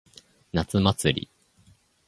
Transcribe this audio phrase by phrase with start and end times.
[0.51, 1.29] 夏祭り。